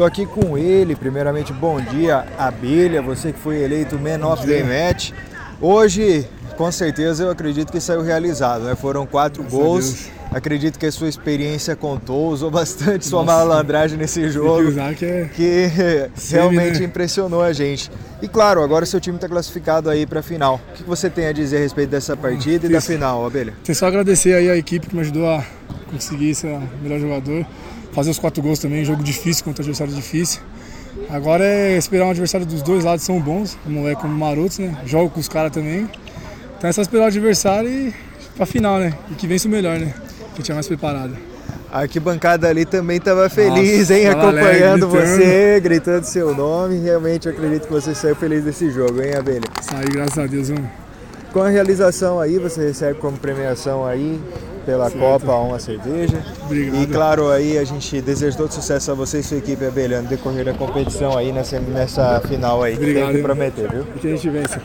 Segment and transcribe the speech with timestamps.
[0.00, 4.62] Tô aqui com ele, primeiramente bom dia, Abelha, você que foi eleito Man of the
[4.62, 5.10] Match.
[5.60, 6.26] Hoje,
[6.56, 8.74] com certeza, eu acredito que saiu realizado, né?
[8.74, 10.08] Foram quatro Graças gols.
[10.32, 14.72] Acredito que a sua experiência contou, usou bastante sua malandragem nesse jogo.
[14.96, 15.70] que é- que
[16.14, 16.86] Semi, realmente né?
[16.86, 17.90] impressionou a gente.
[18.22, 20.58] E claro, agora seu time está classificado aí para a final.
[20.72, 23.52] O que você tem a dizer a respeito dessa partida e da final, Abelha?
[23.62, 25.44] Tem só agradecer aí a equipe que me ajudou a
[25.90, 27.46] conseguir ser melhor jogador.
[27.92, 30.40] Fazer os quatro gols também, jogo difícil contra adversário difícil.
[31.08, 34.76] Agora é esperar um adversário dos dois lados são bons, como é como marotos, né?
[34.86, 35.88] Jogo com os caras também.
[36.56, 37.94] Então é só esperar o adversário e
[38.36, 38.92] pra final, né?
[39.10, 39.92] E que vence o melhor, né?
[40.34, 41.16] Que tiver mais preparado.
[41.72, 44.08] A arquibancada ali também estava feliz, Nossa, hein?
[44.08, 44.88] Acompanhando alegre, gritando.
[44.88, 46.78] você, gritando seu nome.
[46.80, 49.48] Realmente eu acredito que você saiu feliz desse jogo, hein, Abelha?
[49.62, 50.68] Saí, graças a Deus, vamos.
[51.32, 54.20] Com a realização aí, você recebe como premiação aí
[54.70, 56.22] pela Copa uma cerveja.
[56.44, 56.82] Obrigado.
[56.82, 60.08] E claro, aí a gente deseja todo sucesso a você e sua equipe, Abelha, no
[60.08, 62.76] decorrer da competição aí nessa, nessa final aí.
[62.76, 63.86] que Obrigado, Tem que prometer, viu?
[63.96, 64.60] E que a gente vence.